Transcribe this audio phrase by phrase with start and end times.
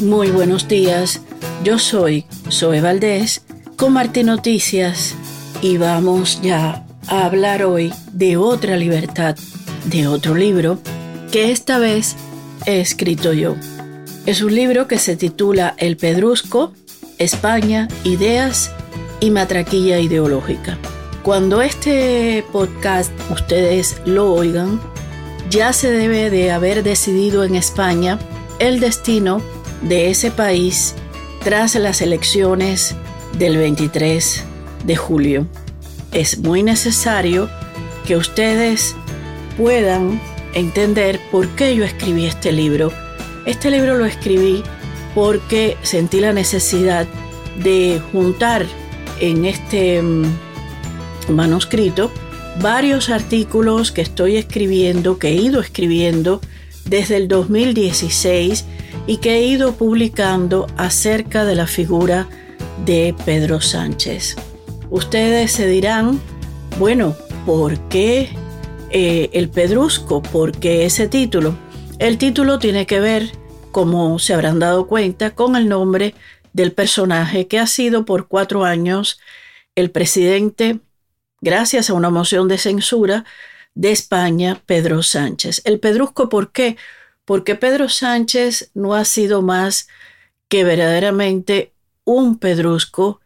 [0.00, 1.20] Muy buenos días,
[1.62, 3.42] yo soy Zoe Valdés
[3.76, 5.14] con Martín Noticias
[5.60, 9.36] y vamos ya a hablar hoy de otra libertad,
[9.84, 10.78] de otro libro
[11.30, 12.16] que esta vez
[12.64, 13.56] he escrito yo.
[14.24, 16.72] Es un libro que se titula El Pedrusco,
[17.18, 18.70] España, Ideas
[19.20, 20.78] y Matraquilla Ideológica.
[21.22, 24.80] Cuando este podcast ustedes lo oigan,
[25.50, 28.18] ya se debe de haber decidido en España
[28.60, 29.42] el destino
[29.82, 30.94] de ese país
[31.42, 32.94] tras las elecciones
[33.38, 34.44] del 23
[34.84, 35.46] de julio.
[36.12, 37.48] Es muy necesario
[38.06, 38.94] que ustedes
[39.56, 40.20] puedan
[40.54, 42.92] entender por qué yo escribí este libro.
[43.46, 44.62] Este libro lo escribí
[45.14, 47.06] porque sentí la necesidad
[47.62, 48.66] de juntar
[49.20, 50.24] en este mm,
[51.28, 52.10] manuscrito
[52.60, 56.40] varios artículos que estoy escribiendo, que he ido escribiendo
[56.84, 58.64] desde el 2016
[59.06, 62.28] y que he ido publicando acerca de la figura
[62.84, 64.36] de Pedro Sánchez.
[64.90, 66.20] Ustedes se dirán,
[66.78, 67.16] bueno,
[67.46, 68.30] ¿por qué
[68.90, 70.22] eh, el Pedrusco?
[70.22, 71.56] ¿Por qué ese título?
[71.98, 73.30] El título tiene que ver,
[73.70, 76.14] como se habrán dado cuenta, con el nombre
[76.52, 79.20] del personaje que ha sido por cuatro años
[79.74, 80.80] el presidente,
[81.40, 83.24] gracias a una moción de censura
[83.74, 85.62] de España, Pedro Sánchez.
[85.64, 86.76] El Pedrusco, ¿por qué?
[87.30, 89.86] Porque Pedro Sánchez no ha sido más
[90.48, 91.72] que verdaderamente
[92.02, 93.20] un pedrusco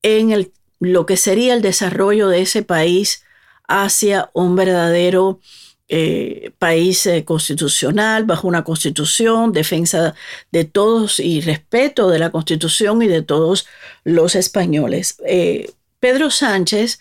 [0.00, 3.22] en el, lo que sería el desarrollo de ese país
[3.68, 5.40] hacia un verdadero
[5.88, 10.14] eh, país eh, constitucional, bajo una constitución, defensa
[10.50, 13.66] de todos y respeto de la constitución y de todos
[14.04, 15.18] los españoles.
[15.26, 16.98] Eh, Pedro Sánchez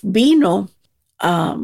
[0.00, 0.70] vino
[1.18, 1.58] a,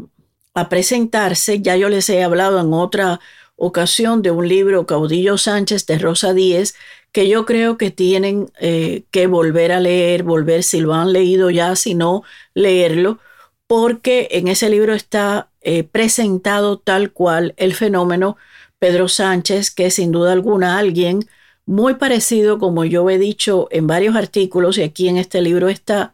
[0.53, 3.19] a, presentarse, ya yo les he hablado en otra
[3.59, 6.75] ocasión de un libro, Caudillo Sánchez de Rosa Díez,
[7.11, 11.49] que yo creo que tienen eh, que volver a leer, volver si lo han leído
[11.49, 13.19] ya, si no, leerlo,
[13.67, 18.37] porque en ese libro está eh, presentado tal cual el fenómeno
[18.79, 21.27] Pedro Sánchez, que sin duda alguna alguien
[21.65, 26.13] muy parecido, como yo he dicho en varios artículos y aquí en este libro está,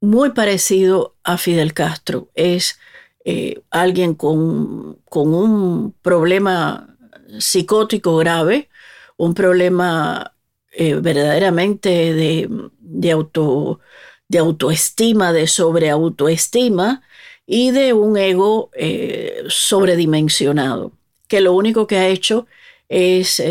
[0.00, 2.28] muy parecido a Fidel Castro.
[2.34, 2.78] Es
[3.24, 6.96] eh, alguien con, con un problema
[7.38, 8.68] psicótico grave,
[9.16, 10.34] un problema
[10.70, 13.80] eh, verdaderamente de, auto,
[14.28, 17.02] de autoestima, de sobreautoestima
[17.46, 20.92] y de un ego eh, sobredimensionado,
[21.26, 22.46] que lo único que ha hecho
[22.88, 23.42] es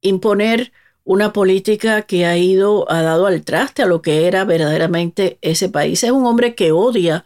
[0.00, 0.72] imponer
[1.04, 5.68] una política que ha ido, ha dado al traste a lo que era verdaderamente ese
[5.68, 6.02] país.
[6.04, 7.24] Es un hombre que odia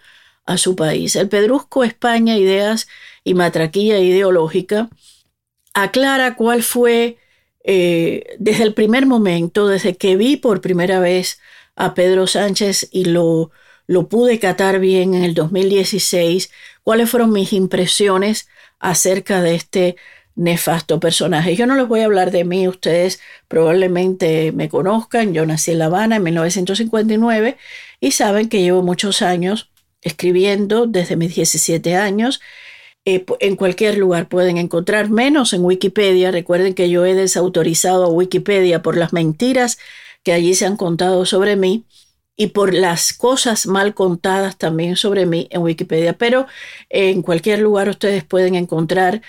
[0.53, 1.17] a su país.
[1.17, 2.89] El Pedrusco España, Ideas
[3.25, 4.89] y Matraquilla Ideológica
[5.75, 7.19] aclara cuál fue
[7.65, 11.41] eh, desde el primer momento, desde que vi por primera vez
[11.77, 13.51] a Pedro Sánchez y lo,
[13.87, 16.51] lo pude catar bien en el 2016,
[16.83, 18.49] cuáles fueron mis impresiones
[18.79, 19.97] acerca de este
[20.35, 21.57] nefasto personaje.
[21.57, 25.79] Yo no les voy a hablar de mí, ustedes probablemente me conozcan, yo nací en
[25.79, 27.57] La Habana en 1959
[28.01, 29.72] y saben que llevo muchos años
[30.03, 32.41] escribiendo desde mis 17 años
[33.05, 36.31] eh, en cualquier lugar pueden encontrar, menos en Wikipedia.
[36.31, 39.79] Recuerden que yo he desautorizado a Wikipedia por las mentiras
[40.23, 41.85] que allí se han contado sobre mí
[42.37, 46.13] y por las cosas mal contadas también sobre mí en Wikipedia.
[46.15, 46.47] Pero
[46.91, 49.23] en cualquier lugar ustedes pueden encontrar,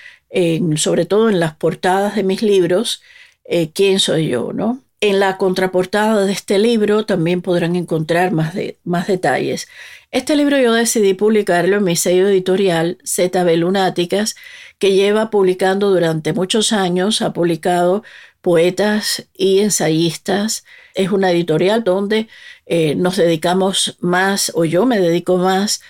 [0.75, 3.01] sobre todo en las portadas de mis libros,
[3.45, 4.82] eh, quién soy yo, ¿no?
[5.05, 8.55] En la contraportada de este libro también podrán encontrar más,
[8.85, 9.67] más detalles.
[10.11, 14.37] Este libro yo decidí publicarlo en mi sello editorial ZB Lunáticas,
[14.79, 18.03] que lleva publicando durante muchos años, ha publicado
[18.39, 20.63] poetas y ensayistas.
[20.95, 22.29] Es una editorial donde
[22.65, 25.81] eh, nos dedicamos más, o yo me dedico más,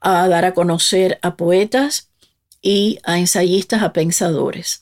[0.00, 2.08] a dar a conocer a poetas
[2.62, 4.81] y a ensayistas, a pensadores.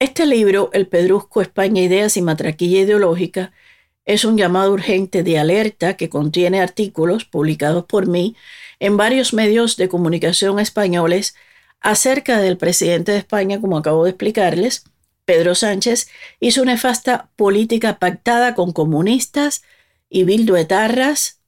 [0.00, 3.52] Este libro, El Pedrusco, España, Ideas y Matraquilla Ideológica,
[4.06, 8.34] es un llamado urgente de alerta que contiene artículos publicados por mí
[8.78, 11.34] en varios medios de comunicación españoles
[11.82, 14.84] acerca del presidente de España, como acabo de explicarles,
[15.26, 16.08] Pedro Sánchez,
[16.40, 19.62] y su nefasta política pactada con comunistas
[20.08, 21.40] y bilduetarras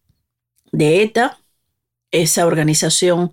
[0.73, 1.39] de ETA,
[2.11, 3.33] esa organización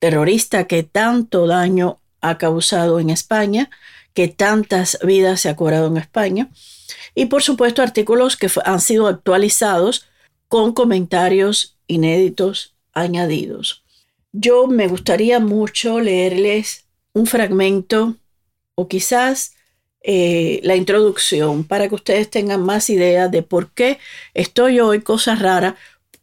[0.00, 3.70] terrorista que tanto daño ha causado en España,
[4.16, 6.48] que tantas vidas se ha cobrado en España.
[7.14, 10.08] Y por supuesto artículos que han sido actualizados
[10.48, 13.84] con comentarios inéditos añadidos.
[14.32, 18.16] Yo me gustaría mucho leerles un fragmento
[18.74, 19.52] o quizás
[20.02, 23.98] eh, la introducción para que ustedes tengan más ideas de por qué
[24.32, 25.74] estoy hoy, cosas raras,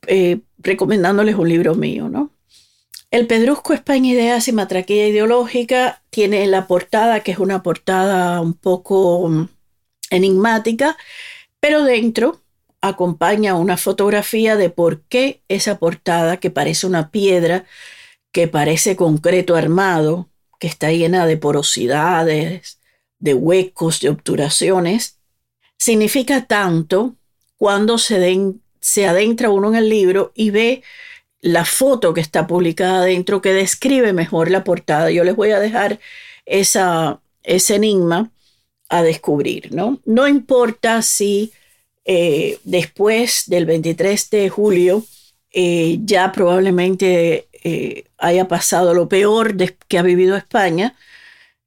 [0.08, 2.33] eh, recomendándoles un libro mío, ¿no?
[3.14, 8.56] El Pedrusco España Ideas y Matraquilla Ideológica tiene la portada, que es una portada un
[8.56, 9.50] poco mm,
[10.10, 10.98] enigmática,
[11.60, 12.42] pero dentro
[12.82, 17.66] acompaña una fotografía de por qué esa portada, que parece una piedra,
[18.32, 20.28] que parece concreto armado,
[20.60, 22.80] que está llena de porosidades,
[23.20, 25.20] de huecos, de obturaciones,
[25.78, 27.16] significa tanto
[27.58, 30.82] cuando se, se adentra uno en el libro y ve
[31.44, 35.12] la foto que está publicada dentro que describe mejor la portada.
[35.12, 36.00] Yo les voy a dejar
[36.46, 38.32] esa, ese enigma
[38.88, 40.00] a descubrir, ¿no?
[40.06, 41.52] No importa si
[42.06, 45.04] eh, después del 23 de julio
[45.52, 49.58] eh, ya probablemente eh, haya pasado lo peor
[49.90, 50.96] que ha vivido España,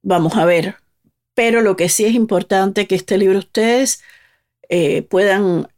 [0.01, 0.77] vamos a ver.
[1.35, 4.01] Pero lo que sí es importante que este libro ustedes
[5.09, 5.69] puedan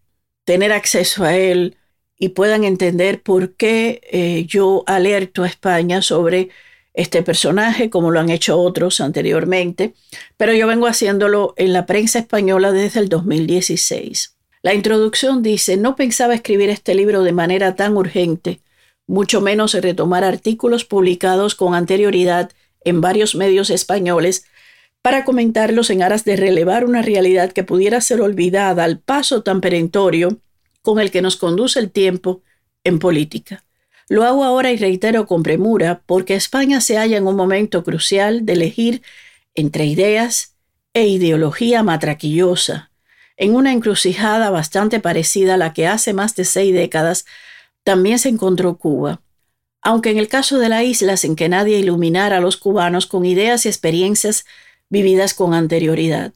[0.45, 1.75] tener acceso a él,
[2.19, 6.50] y puedan entender por qué eh, yo alerto a España sobre
[6.94, 9.94] este personaje, como lo han hecho otros anteriormente,
[10.36, 14.36] pero yo vengo haciéndolo en la prensa española desde el 2016.
[14.62, 18.60] La introducción dice, no pensaba escribir este libro de manera tan urgente,
[19.07, 22.51] mucho menos retomar artículos publicados con anterioridad
[22.83, 24.45] en varios medios españoles
[25.01, 29.62] para comentarlos en aras de relevar una realidad que pudiera ser olvidada al paso tan
[29.62, 30.42] perentorio
[30.81, 32.41] con el que nos conduce el tiempo
[32.83, 33.63] en política.
[34.07, 38.45] Lo hago ahora y reitero con premura porque España se halla en un momento crucial
[38.45, 39.01] de elegir
[39.53, 40.55] entre ideas
[40.93, 42.89] e ideología matraquillosa,
[43.37, 47.25] en una encrucijada bastante parecida a la que hace más de seis décadas
[47.83, 49.21] también se encontró Cuba,
[49.81, 53.25] aunque en el caso de la isla sin que nadie iluminara a los cubanos con
[53.25, 54.45] ideas y experiencias
[54.89, 56.33] vividas con anterioridad.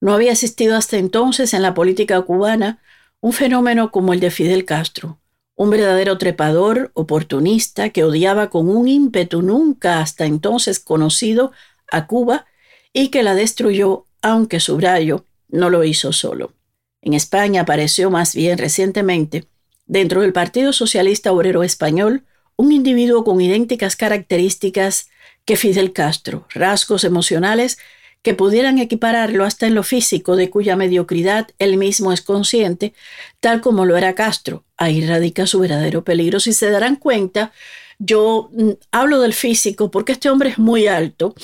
[0.00, 2.82] No había existido hasta entonces en la política cubana
[3.22, 5.20] un fenómeno como el de Fidel Castro,
[5.54, 11.52] un verdadero trepador oportunista que odiaba con un ímpetu nunca hasta entonces conocido
[11.90, 12.46] a Cuba
[12.92, 16.52] y que la destruyó, aunque subrayo, no lo hizo solo.
[17.00, 19.44] En España apareció más bien recientemente,
[19.86, 22.24] dentro del Partido Socialista Obrero Español,
[22.56, 25.10] un individuo con idénticas características
[25.44, 27.78] que Fidel Castro, rasgos emocionales
[28.22, 32.94] que pudieran equipararlo hasta en lo físico, de cuya mediocridad él mismo es consciente,
[33.40, 34.64] tal como lo era Castro.
[34.76, 36.38] Ahí radica su verdadero peligro.
[36.38, 37.52] Si se darán cuenta,
[37.98, 41.34] yo mm, hablo del físico porque este hombre es muy alto,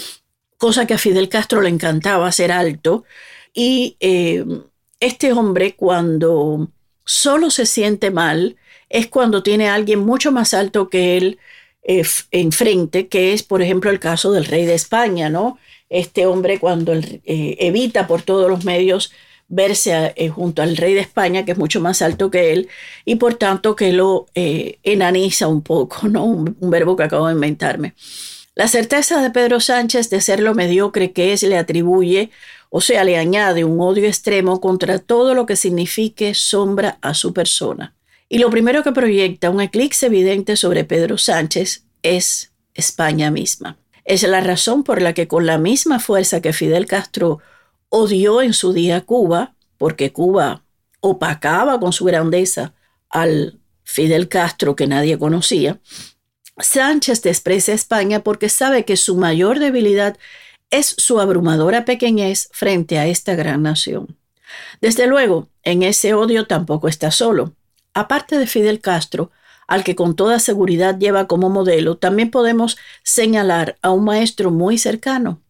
[0.56, 3.04] cosa que a Fidel Castro le encantaba ser alto,
[3.54, 4.44] y eh,
[5.00, 6.68] este hombre cuando
[7.04, 8.56] solo se siente mal
[8.88, 11.38] es cuando tiene a alguien mucho más alto que él
[11.82, 15.58] eh, enfrente, que es, por ejemplo, el caso del rey de España, ¿no?
[15.90, 19.12] Este hombre cuando eh, evita por todos los medios
[19.48, 22.68] verse eh, junto al rey de España, que es mucho más alto que él,
[23.04, 26.24] y por tanto que lo eh, enaniza un poco, ¿no?
[26.24, 27.94] Un, un, verbo que acabo de inventarme.
[28.54, 32.30] La certeza de Pedro Sánchez de ser lo mediocre que es le atribuye,
[32.70, 37.32] o sea, le añade un odio extremo contra todo lo que signifique sombra a su
[37.32, 37.94] persona.
[38.28, 43.78] Y lo primero que proyecta un eclipse evidente sobre Pedro Sánchez es España misma.
[44.08, 47.40] Es la razón por la que con la misma fuerza que Fidel Castro
[47.90, 50.64] odió en su día Cuba, porque Cuba
[51.00, 52.72] opacaba con su grandeza
[53.10, 55.78] al Fidel Castro que nadie conocía,
[56.56, 60.16] Sánchez desprecia España porque sabe que su mayor debilidad
[60.70, 64.16] es su abrumadora pequeñez frente a esta gran nación.
[64.80, 67.52] Desde luego, en ese odio tampoco está solo.
[67.92, 69.30] Aparte de Fidel Castro,
[69.68, 74.78] al que con toda seguridad lleva como modelo, también podemos señalar a un maestro muy
[74.78, 75.40] cercano,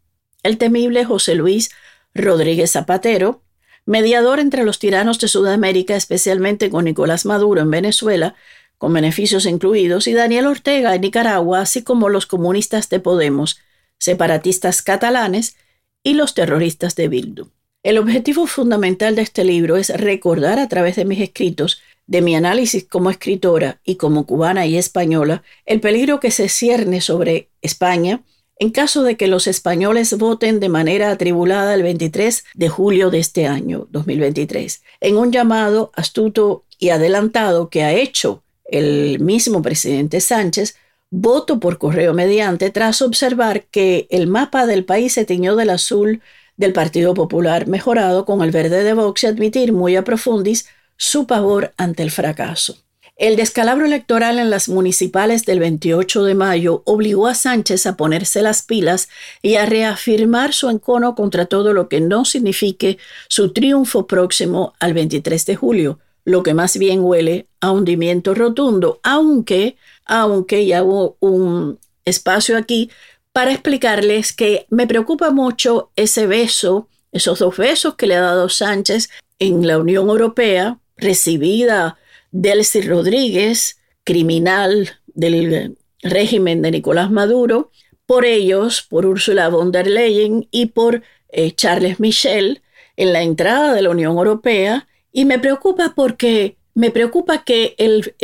[0.42, 1.70] el temible José Luis
[2.14, 3.42] Rodríguez Zapatero,
[3.86, 8.34] mediador entre los tiranos de Sudamérica, especialmente con Nicolás Maduro en Venezuela,
[8.76, 13.60] con beneficios incluidos, y Daniel Ortega en Nicaragua, así como los comunistas de Podemos,
[13.98, 15.56] separatistas catalanes
[16.02, 17.48] y los terroristas de Bildu.
[17.84, 22.34] El objetivo fundamental de este libro es recordar a través de mis escritos de mi
[22.34, 28.24] análisis como escritora y como cubana y española, el peligro que se cierne sobre España
[28.58, 33.20] en caso de que los españoles voten de manera atribulada el 23 de julio de
[33.20, 40.20] este año 2023, en un llamado astuto y adelantado que ha hecho el mismo presidente
[40.20, 40.76] Sánchez,
[41.10, 46.20] voto por correo mediante tras observar que el mapa del país se tiñó del azul
[46.56, 50.66] del Partido Popular mejorado con el verde de Vox y admitir muy a profundis
[50.98, 52.76] su pavor ante el fracaso.
[53.16, 58.42] El descalabro electoral en las municipales del 28 de mayo obligó a Sánchez a ponerse
[58.42, 59.08] las pilas
[59.42, 64.94] y a reafirmar su encono contra todo lo que no signifique su triunfo próximo al
[64.94, 71.16] 23 de julio, lo que más bien huele a hundimiento rotundo, aunque, aunque ya hubo
[71.18, 72.88] un espacio aquí
[73.32, 78.48] para explicarles que me preocupa mucho ese beso, esos dos besos que le ha dado
[78.48, 79.08] Sánchez
[79.40, 81.96] en la Unión Europea, recibida
[82.30, 87.70] Delcy Rodríguez, criminal del régimen de Nicolás Maduro,
[88.06, 92.62] por ellos, por Ursula von der Leyen y por eh, Charles Michel
[92.96, 94.88] en la entrada de la Unión Europea.
[95.12, 98.14] Y me preocupa porque me preocupa que el,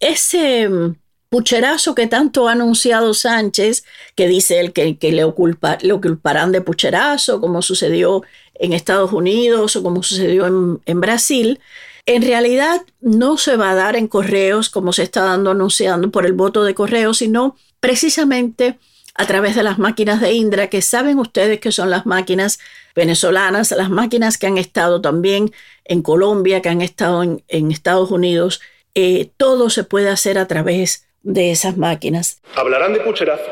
[0.00, 0.96] ese mm,
[1.28, 3.84] pucherazo que tanto ha anunciado Sánchez,
[4.14, 8.22] que dice él que, le, oculpa, le de pucherazo, como sucedió
[8.54, 10.46] en Estados Unidos o como sucedió
[10.84, 11.60] en Brasil,
[12.06, 16.24] en realidad no se va a dar en correos como se está dando anunciando por
[16.24, 18.78] el voto de correo, sino precisamente
[19.16, 22.60] a través de las máquinas de Indra, que saben ustedes que son las máquinas
[22.94, 25.52] venezolanas, las máquinas que han estado también
[25.84, 28.60] en Colombia, que han estado en, Estados Unidos.
[28.94, 32.40] Eh, todo se puede hacer a través de esas máquinas.
[32.54, 33.50] Hablarán de pucherazo,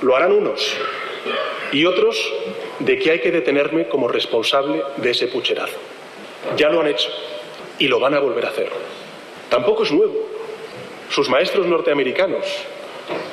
[0.00, 0.74] lo harán unos
[1.72, 2.16] y otros
[2.78, 5.76] de que hay que detenerme como responsable de ese pucherazo.
[6.56, 7.08] Ya lo han hecho
[7.82, 8.70] y lo van a volver a hacer.
[9.50, 10.14] Tampoco es nuevo.
[11.10, 12.46] Sus maestros norteamericanos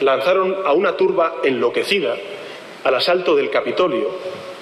[0.01, 2.15] lanzaron a una turba enloquecida
[2.83, 4.09] al asalto del Capitolio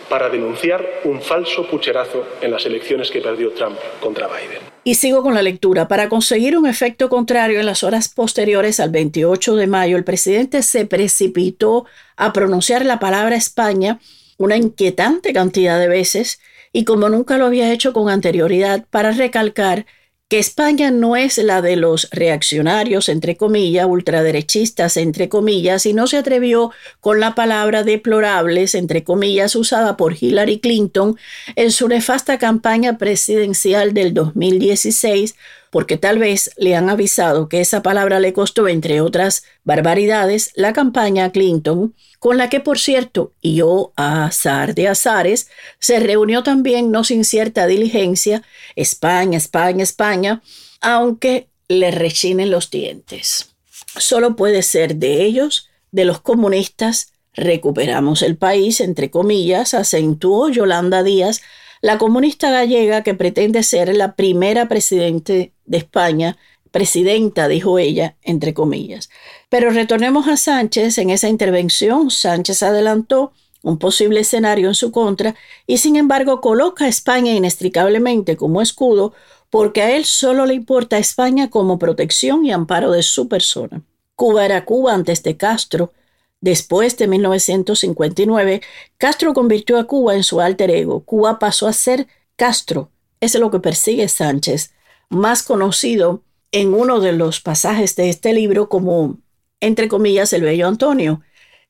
[0.09, 4.59] para denunciar un falso pucherazo en las elecciones que perdió Trump contra Biden.
[4.83, 5.87] Y sigo con la lectura.
[5.87, 10.63] Para conseguir un efecto contrario en las horas posteriores al 28 de mayo, el presidente
[10.63, 11.85] se precipitó
[12.17, 13.99] a pronunciar la palabra España
[14.37, 16.41] una inquietante cantidad de veces
[16.77, 19.87] y como nunca lo había hecho con anterioridad para recalcar
[20.29, 26.05] que España no es la de los reaccionarios, entre comillas, ultraderechistas, entre comillas, y no
[26.05, 26.69] se atrevió
[26.99, 31.17] con la palabra deplorables, entre comillas, usada por Hillary Clinton
[31.55, 35.35] en su nefasta campaña presidencial del 2016,
[35.71, 40.73] porque tal vez le han avisado que esa palabra le costó, entre otras barbaridades, la
[40.73, 45.99] campaña a Clinton, con la que, por cierto, y yo a azar de azares, se
[45.99, 48.43] reunió también, no sin cierta diligencia,
[48.75, 50.41] España, España, España,
[50.81, 53.49] aunque le rechinen los dientes.
[53.97, 61.03] Solo puede ser de ellos, de los comunistas, recuperamos el país, entre comillas, acentuó Yolanda
[61.03, 61.41] Díaz,
[61.87, 66.35] la comunista gallega que pretende ser la primera presidente de España
[66.69, 69.09] presidenta, dijo ella, entre comillas.
[69.47, 70.97] Pero retornemos a Sánchez.
[70.97, 73.31] En esa intervención, Sánchez adelantó
[73.63, 79.13] un posible escenario en su contra y sin embargo coloca a España inextricablemente como escudo
[79.49, 83.81] porque a él solo le importa a España como protección y amparo de su persona.
[84.13, 85.93] Cuba era Cuba antes de Castro.
[86.39, 88.61] Después de 1959,
[88.97, 91.03] Castro convirtió a Cuba en su alter ego.
[91.03, 92.91] Cuba pasó a ser Castro.
[93.19, 94.73] Eso es lo que persigue Sánchez,
[95.09, 99.17] más conocido en uno de los pasajes de este libro como,
[99.59, 101.21] entre comillas, el bello Antonio,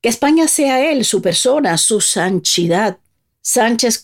[0.01, 2.97] que España sea él, su persona, su sanchidad.
[3.41, 4.03] Sánchez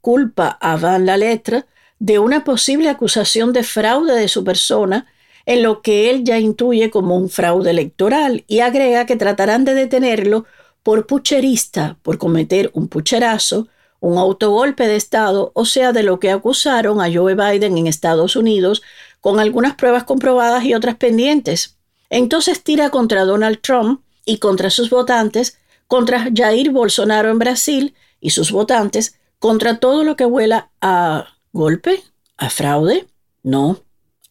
[0.00, 1.66] culpa a Van la Letra
[1.98, 5.06] de una posible acusación de fraude de su persona
[5.46, 9.74] en lo que él ya intuye como un fraude electoral y agrega que tratarán de
[9.74, 10.44] detenerlo
[10.82, 13.68] por pucherista, por cometer un pucherazo,
[14.00, 18.34] un autogolpe de Estado, o sea, de lo que acusaron a Joe Biden en Estados
[18.34, 18.82] Unidos
[19.20, 21.76] con algunas pruebas comprobadas y otras pendientes.
[22.10, 28.30] Entonces tira contra Donald Trump y contra sus votantes, contra Jair Bolsonaro en Brasil y
[28.30, 32.02] sus votantes, contra todo lo que huela a golpe,
[32.36, 33.06] a fraude,
[33.42, 33.80] no,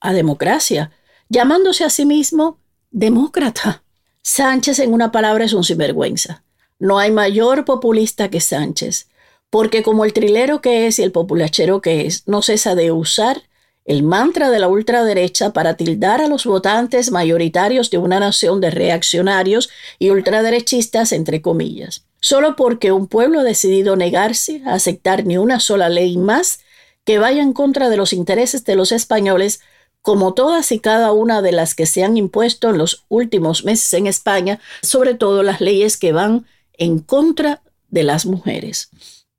[0.02, 0.92] a democracia,
[1.32, 2.60] llamándose a sí mismo
[2.92, 3.84] demócrata.
[4.22, 6.44] Sánchez, en una palabra, es un sinvergüenza.
[6.78, 9.08] No hay mayor populista que Sánchez,
[9.50, 13.44] porque como el trilero que es y el populachero que es, no cesa de usar
[13.86, 18.70] el mantra de la ultraderecha para tildar a los votantes mayoritarios de una nación de
[18.70, 19.70] reaccionarios
[20.00, 25.62] y ultraderechistas, entre comillas, solo porque un pueblo ha decidido negarse a aceptar ni una
[25.62, 26.60] sola ley más
[27.06, 29.62] que vaya en contra de los intereses de los españoles,
[30.02, 33.94] como todas y cada una de las que se han impuesto en los últimos meses
[33.94, 38.90] en España, sobre todo las leyes que van en contra de las mujeres.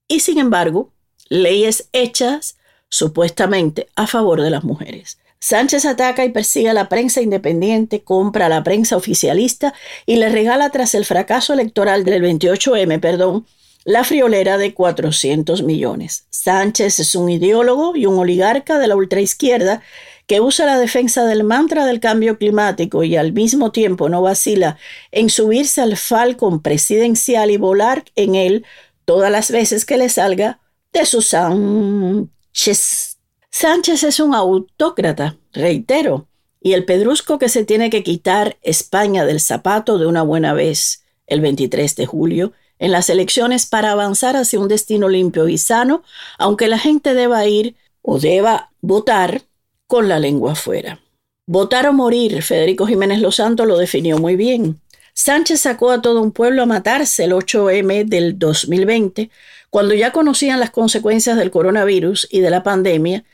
[0.08, 0.92] Y sin embargo,
[1.28, 2.56] leyes hechas
[2.88, 5.18] supuestamente a favor de las mujeres.
[5.40, 9.74] Sánchez ataca y persigue a la prensa independiente, compra a la prensa oficialista
[10.06, 13.44] y le regala tras el fracaso electoral del 28M, perdón,
[13.84, 16.26] la friolera de 400 millones.
[16.30, 19.82] Sánchez es un ideólogo y un oligarca de la ultraizquierda
[20.32, 24.78] que usa la defensa del mantra del cambio climático y al mismo tiempo no vacila
[25.10, 28.64] en subirse al falcón presidencial y volar en él
[29.04, 30.58] todas las veces que le salga
[30.90, 33.18] de su Sánchez.
[33.50, 36.28] Sánchez es un autócrata, reitero,
[36.62, 41.04] y el pedrusco que se tiene que quitar España del zapato de una buena vez
[41.26, 46.02] el 23 de julio en las elecciones para avanzar hacia un destino limpio y sano,
[46.38, 49.42] aunque la gente deba ir o deba votar
[49.92, 51.00] con la lengua afuera.
[51.46, 54.80] Votar o morir, Federico Jiménez Los Santos lo definió muy bien.
[55.12, 59.28] Sánchez sacó a todo un pueblo a matarse el 8M del 2020,
[59.68, 63.24] cuando ya conocían las consecuencias del coronavirus y de la pandemia,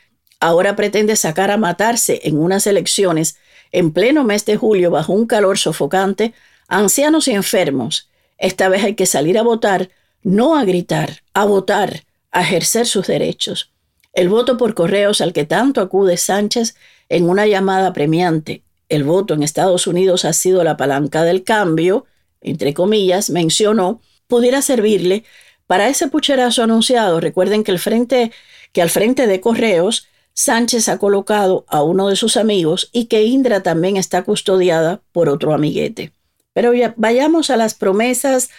[0.40, 3.36] ahora pretende sacar a matarse en unas elecciones
[3.70, 6.34] en pleno mes de julio bajo un calor sofocante
[6.66, 8.10] ancianos y enfermos.
[8.36, 9.90] Esta vez hay que salir a votar,
[10.24, 13.70] no a gritar, a votar, a ejercer sus derechos.
[14.18, 16.74] El voto por correos al que tanto acude Sánchez
[17.08, 22.04] en una llamada premiante, el voto en Estados Unidos ha sido la palanca del cambio,
[22.40, 25.22] entre comillas, mencionó, pudiera servirle
[25.68, 27.20] para ese pucherazo anunciado.
[27.20, 33.04] Recuerden que, al frente de correos Sánchez ha colocado a uno de sus amigos y
[33.04, 36.10] que Indra también está custodiada por otro amiguete.
[36.52, 38.50] Pero ya, vayamos a las promesas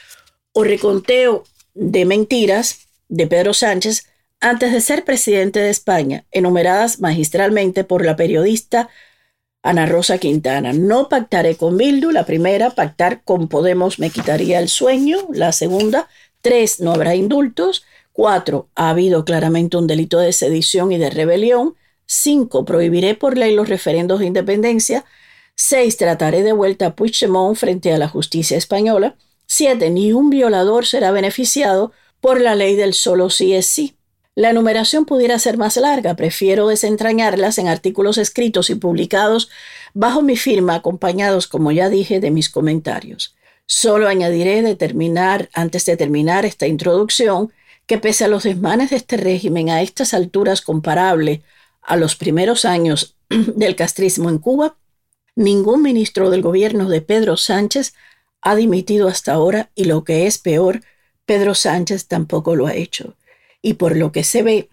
[0.54, 4.09] o reconteo de mentiras de Pedro Sánchez
[4.40, 8.90] antes de ser presidente de España, enumeradas magistralmente por la periodista
[9.62, 10.72] Ana Rosa Quintana.
[10.74, 16.08] No pactaré con Bildu, la primera, pactar con Podemos me quitaría el sueño, la segunda,
[16.42, 21.76] tres, no habrá indultos, cuatro, ha habido claramente un delito de sedición y de rebelión,
[22.06, 25.04] cinco, prohibiré por ley los referendos de independencia,
[25.56, 30.86] seis, trataré de vuelta a Puigdemont frente a la justicia española, siete, ni un violador
[30.86, 31.92] será beneficiado
[32.22, 33.99] por la ley del solo sí es sí.
[34.40, 39.50] La enumeración pudiera ser más larga, prefiero desentrañarlas en artículos escritos y publicados
[39.94, 43.36] bajo mi firma, acompañados, como ya dije, de mis comentarios.
[43.66, 44.60] Solo añadiré
[45.52, 47.52] antes de terminar esta introducción,
[47.86, 51.42] que pese a los desmanes de este régimen a estas alturas comparable
[51.82, 54.78] a los primeros años del castrismo en Cuba,
[55.36, 57.94] ningún ministro del gobierno de Pedro Sánchez
[58.40, 60.80] ha dimitido hasta ahora y lo que es peor,
[61.26, 63.18] Pedro Sánchez tampoco lo ha hecho
[63.62, 64.70] y por lo que se ve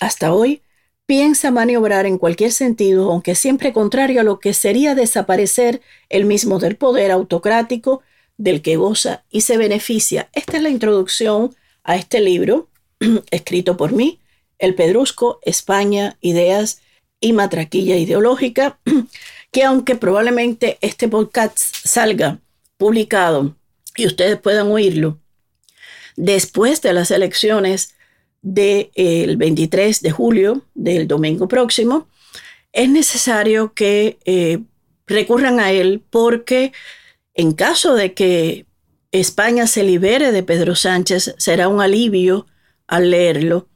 [0.00, 0.62] hasta hoy,
[1.06, 6.58] piensa maniobrar en cualquier sentido, aunque siempre contrario a lo que sería desaparecer el mismo
[6.58, 8.02] del poder autocrático
[8.36, 10.28] del que goza y se beneficia.
[10.32, 12.68] Esta es la introducción a este libro,
[13.30, 14.20] escrito por mí,
[14.58, 16.80] El Pedrusco, España, Ideas
[17.20, 18.78] y Matraquilla Ideológica,
[19.52, 22.38] que aunque probablemente este podcast salga
[22.78, 23.54] publicado
[23.96, 25.18] y ustedes puedan oírlo
[26.16, 27.94] después de las elecciones
[28.42, 32.08] del de, 23 de julio, del domingo próximo,
[32.72, 34.60] es necesario que eh,
[35.06, 36.72] recurran a él porque
[37.34, 38.66] en caso de que
[39.12, 42.46] España se libere de Pedro Sánchez, será un alivio
[42.86, 43.68] al leerlo,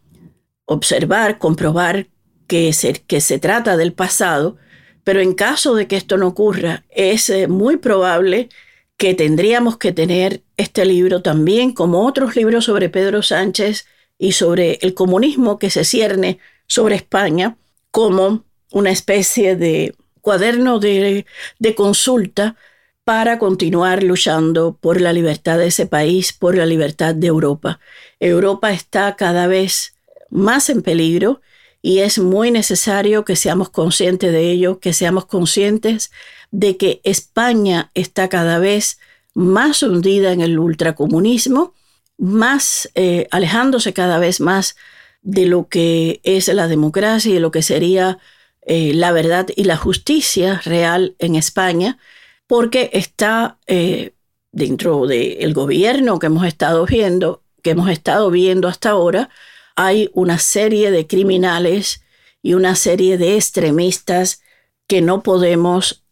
[0.65, 2.09] observar, comprobar
[2.47, 4.57] que se, que se trata del pasado,
[5.05, 8.49] pero en caso de que esto no ocurra, es eh, muy probable
[8.97, 13.87] que tendríamos que tener este libro también, como otros libros sobre Pedro Sánchez,
[14.19, 17.57] y sobre el comunismo que se cierne sobre España
[17.91, 21.27] como una especie de cuaderno de,
[21.59, 22.57] de consulta
[23.05, 27.79] para continuar luchando por la libertad de ese país, por la libertad de Europa.
[28.19, 29.95] Europa está cada vez
[30.29, 31.41] más en peligro
[31.83, 36.11] y es muy necesario que seamos conscientes de ello, que seamos conscientes
[36.51, 38.99] de que España está cada vez
[39.35, 41.75] más hundida en el ultracomunismo
[42.19, 44.77] más eh, alejándose cada vez más
[45.23, 48.19] de lo que es la democracia y de lo que sería
[48.63, 51.99] eh, la verdad y la justicia real en España,
[52.47, 54.13] porque está eh,
[54.53, 59.29] dentro del gobierno que hemos estado viendo, que hemos estado viendo hasta ahora,
[59.77, 62.03] hay una serie de criminales
[62.43, 64.43] y una serie de extremistas
[64.87, 66.03] que no podemos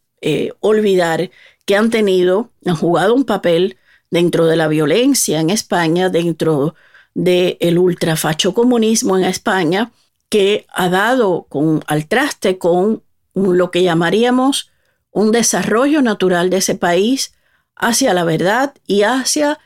[0.59, 1.29] olvidar
[1.65, 3.77] que han tenido, han jugado un papel
[4.09, 6.75] dentro de la violencia en España, dentro
[7.13, 9.91] del el ultrafacho comunismo en España,
[10.29, 14.71] que ha dado con, al traste con lo que llamaríamos
[15.11, 17.33] un desarrollo natural de ese país
[17.75, 19.59] hacia la verdad y hacia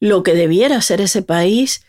[0.00, 1.84] lo que debiera ser ese país,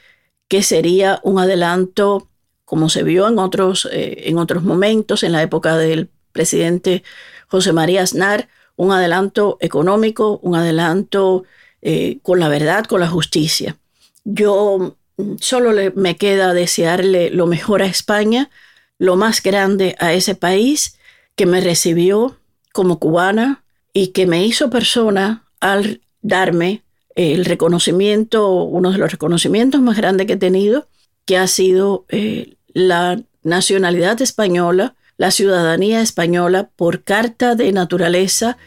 [0.47, 2.29] que sería un adelanto,
[2.63, 7.03] como se vio en otros, eh, en otros momentos, en la época del presidente
[7.47, 11.43] José María Aznar, un adelanto económico, un adelanto
[11.81, 13.77] eh, con la verdad, con la justicia.
[14.23, 18.49] Yo mm, solo me queda desearle lo mejor a España,
[18.97, 20.97] lo más grande a ese país,
[21.35, 22.37] que me recibió
[22.73, 23.63] como cubana
[23.93, 26.83] y que me hizo persona al darme
[27.15, 30.87] el reconocimiento, uno de los reconocimientos más grandes que he tenido,
[31.25, 38.57] que ha sido eh, la nacionalidad española, la ciudadanía española por carta de naturaleza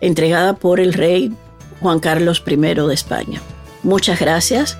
[0.00, 1.32] entregada por el rey
[1.80, 3.40] Juan Carlos I de España.
[3.82, 4.78] Muchas gracias.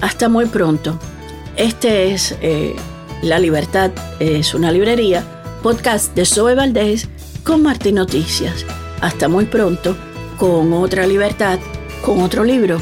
[0.00, 0.98] Hasta muy pronto.
[1.56, 2.74] Este es eh,
[3.22, 5.24] La Libertad, es una librería,
[5.62, 7.08] podcast de Zoe Valdés
[7.44, 8.64] con Martín Noticias.
[9.00, 9.96] Hasta muy pronto
[10.38, 11.58] con otra libertad,
[12.04, 12.78] con otro libro.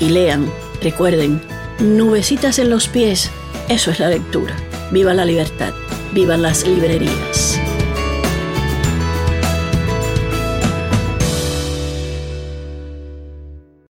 [0.00, 0.50] Y lean,
[0.82, 1.40] recuerden,
[1.78, 3.30] nubecitas en los pies,
[3.68, 4.54] eso es la lectura.
[4.90, 5.72] Viva la libertad,
[6.12, 7.55] vivan las librerías.